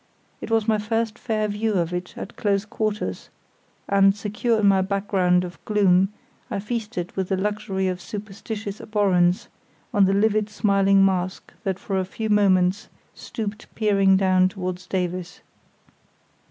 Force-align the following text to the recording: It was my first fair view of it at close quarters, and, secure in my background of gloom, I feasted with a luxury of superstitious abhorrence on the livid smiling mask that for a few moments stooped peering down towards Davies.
It 0.41 0.49
was 0.49 0.67
my 0.67 0.79
first 0.79 1.19
fair 1.19 1.47
view 1.47 1.73
of 1.75 1.93
it 1.93 2.17
at 2.17 2.35
close 2.35 2.65
quarters, 2.65 3.29
and, 3.87 4.15
secure 4.15 4.61
in 4.61 4.65
my 4.67 4.81
background 4.81 5.43
of 5.43 5.63
gloom, 5.63 6.11
I 6.49 6.59
feasted 6.59 7.11
with 7.15 7.31
a 7.31 7.37
luxury 7.37 7.87
of 7.87 8.01
superstitious 8.01 8.79
abhorrence 8.81 9.47
on 9.93 10.05
the 10.05 10.13
livid 10.13 10.49
smiling 10.49 11.05
mask 11.05 11.53
that 11.63 11.77
for 11.77 11.99
a 11.99 12.05
few 12.05 12.31
moments 12.31 12.89
stooped 13.13 13.67
peering 13.75 14.17
down 14.17 14.49
towards 14.49 14.87
Davies. 14.87 15.41